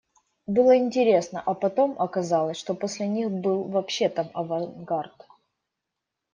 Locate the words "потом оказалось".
1.53-2.57